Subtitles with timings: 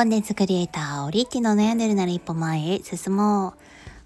[0.00, 3.48] コンテンツクリエイター、オリティの悩んでるなら一歩前へ進も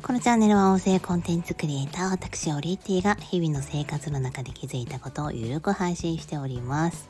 [0.00, 0.02] う。
[0.02, 7.08] このチャンネルは音声コンテンツクリエイター、私、オリッティが日々の生活の中で気づいたことをゆるく配信しております。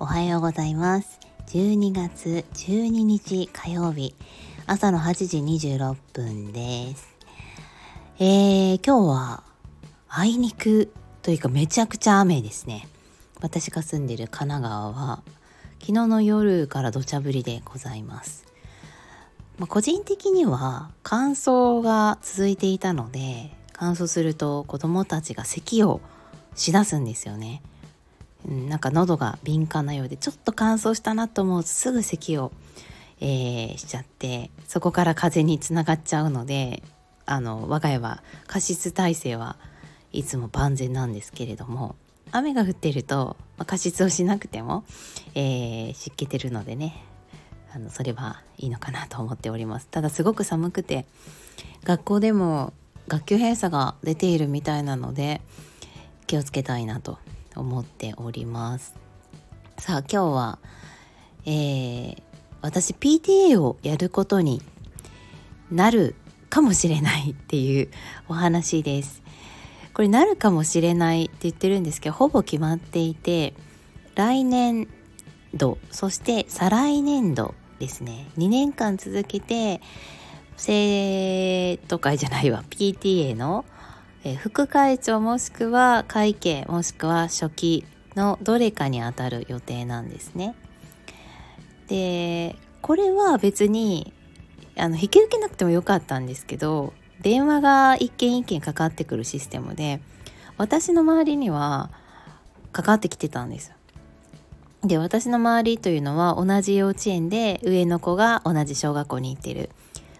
[0.00, 1.20] おはようございます。
[1.46, 4.16] 12月12日火曜日、
[4.66, 7.06] 朝の8時26分です。
[8.18, 9.44] えー、今日は、
[10.08, 12.88] あいにくというかめちゃくちゃ雨ですね。
[13.40, 15.22] 私が住んでる神奈川は
[15.86, 18.46] 昨日の夜から土砂降りでございます。
[19.58, 26.00] まあ、個人的には乾燥が続いていたので乾燥すると子供たちが咳を
[26.54, 27.60] しだすんですよね。
[28.46, 32.50] なんか喉が敏感なようでちょっと乾燥したなと思うとすぐ咳を、
[33.20, 36.82] えー、しちゃってそこから風邪につながっちゃうので
[37.26, 39.58] あの我が家は加湿体制は
[40.12, 41.96] いつも万全なんですけれども
[42.32, 44.84] 雨が降っていると、まあ、加湿をしなくても、
[45.34, 47.04] えー、湿気てるのでね
[47.74, 49.88] あのそれはいいのかなと思っております。
[49.88, 51.06] ただすごく寒くて
[51.82, 52.72] 学校でも
[53.08, 55.40] 学級閉鎖が出ているみたいなので
[56.26, 57.18] 気をつけたいなと
[57.56, 58.94] 思っております。
[59.78, 60.58] さあ今日は、
[61.46, 62.22] えー、
[62.62, 64.62] 私 PTA をやることに
[65.70, 66.14] なる
[66.48, 67.88] かもしれないっていう
[68.28, 69.22] お話です。
[69.94, 73.54] これなるかもしれないって言ってるんですけどほぼ決まっていて
[74.16, 74.88] 来年
[75.54, 79.80] 度そして再来年度ですね2年間続けて
[80.56, 83.64] 生徒会じゃないわ PTA の
[84.38, 87.84] 副会長もしくは会計もしくは初期
[88.16, 90.54] のどれかにあたる予定なんですね。
[91.88, 94.12] でこれは別に
[94.76, 96.94] あの引き受けなくてもよかったんですけど
[97.24, 100.00] 電話が一件一件かかってくるシステムで
[100.58, 101.90] 私の周りには
[102.70, 103.72] かかってきてたんです
[104.82, 109.70] で私の周りというのは同じ幼稚園で上の子が同じ小学校に行ってる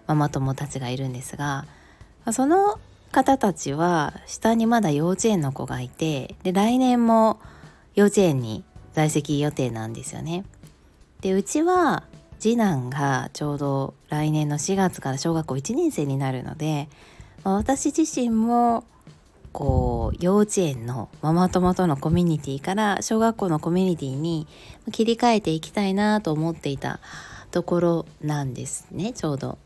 [0.07, 1.67] ママ友たちがいるんですが
[2.33, 2.81] その
[3.13, 7.39] 方たちは下にまだ幼稚園の子がいてで来年も
[7.95, 8.65] 幼稚園に
[8.95, 10.45] 在籍予定なんですよね。
[11.21, 12.05] でうちは
[12.45, 16.91] 次男がちょうど来年の4月から小学校1年生になるので、
[17.43, 18.85] まあ、私自身も
[19.53, 24.47] こう幼稚園のママ友とのコミュニティから小学校のコミュニティに
[24.93, 27.01] 切り替えていきたいなと思っていた
[27.51, 29.57] ところなんですねちょうど。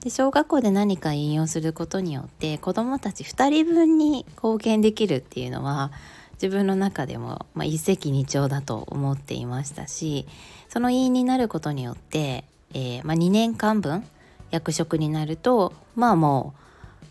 [0.00, 5.92] で小学校で何か引用することによって子どもたち2人分に貢献できるっていうのは
[6.40, 10.26] 自分の中でも、まあ、一石二鳥だと思っていましたし
[10.68, 14.04] その委員になることによって、えー、まあ、2年間分
[14.50, 16.60] 役職になるとまあもう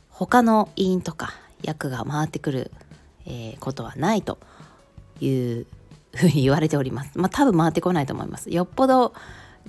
[0.09, 2.71] 他の委員とか役が回ってくる、
[3.25, 4.39] えー、ことはないと
[5.19, 5.65] いう
[6.15, 7.11] ふうに言われております。
[7.15, 8.49] まあ多分回ってこないと思います。
[8.49, 9.13] よっぽど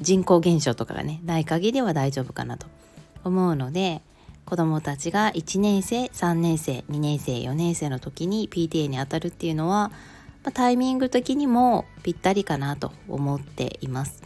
[0.00, 2.66] 人口減少とかがねない限りは大丈夫かなと
[3.24, 4.00] 思うので
[4.48, 9.90] 子どもたちが1年生3年生2年生4年生の時に PTA にあたるっていうのは、
[10.42, 14.22] まあ、タイミング的にもぴったりかなと思っています。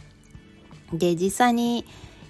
[0.93, 1.83] で実際に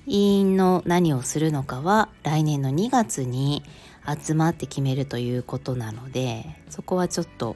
[0.08, 3.62] 委員の何をするのかは来年の2月に
[4.08, 7.56] 集まって決めるということなのでそこはちょっと、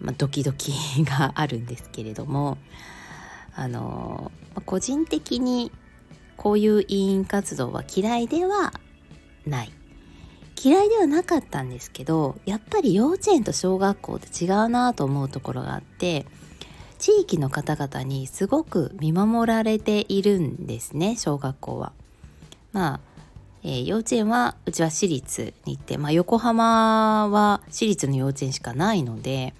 [0.00, 0.72] まあ、ドキドキ
[1.04, 2.56] があるんですけれども
[3.54, 5.70] あの、ま、個人的に
[6.38, 8.72] こういう委員活動は嫌いでは
[9.48, 9.72] ない
[10.62, 16.26] 嫌いではなかったんですけどやっぱり幼稚園と小学校って違うなと思うところがあって
[16.98, 21.92] 地域の方々にすごく見守られているんですね小学校は。
[22.72, 23.00] まあ、
[23.62, 29.54] えー、幼稚園はうちは私立に行って、まあ、横浜は私立の幼稚園しかないので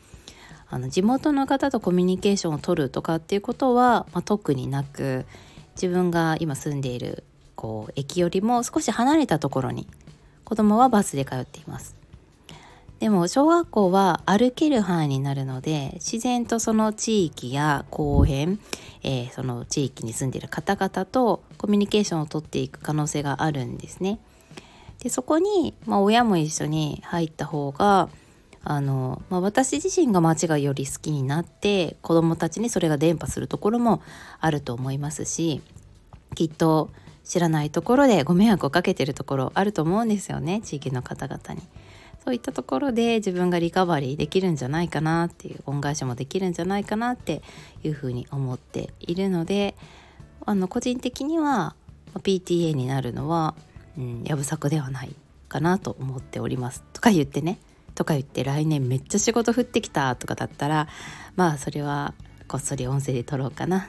[0.69, 5.25] あの地元の方とコミュニケーションを取るとかっていうことは、まあ、特になく
[5.75, 7.25] 自分が今住んでいる
[7.59, 9.89] こう駅よりも少し離れたところに
[10.45, 11.97] 子供はバスで通っています
[13.01, 18.61] でも小学校は歩ける範囲になるので自然とその地域や公園、
[19.03, 24.19] えー、その地域に住んでいる方々とコミュニケーションをとっていく可能性があるんですね。
[25.01, 28.09] でそこに、まあ、親も一緒に入った方が
[28.65, 34.03] あの、まあ、私自身が街がより好きになって子どもたちにそれが伝播するところも
[34.41, 35.63] あると思いますし
[36.35, 36.91] きっと
[37.29, 41.63] 知らないところでご迷惑をかけてるところあると思うんですよね地域の方々に。
[42.25, 47.43] そういったところで自分がリカバリーできるんじゃないかなっていう恩返しもできるんじゃないかなって
[47.85, 49.77] いうふうに思っているので
[50.45, 51.75] あの個人的には
[52.15, 53.55] PTA になるのは、
[53.97, 55.15] うん、やぶさくではない
[55.49, 57.61] かなと思っておりますとか言ってね
[57.95, 60.89] とか言って来年めっちゃ仕事降ってきたとかだったら
[61.37, 62.15] まあそれは
[62.47, 63.89] こっそり音声で撮ろうかな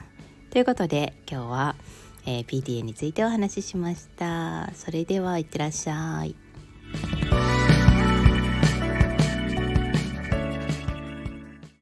[0.50, 1.76] ということで今日は
[2.26, 4.70] えー、PTA についてお話ししました。
[4.74, 6.49] それではいってらっしゃい。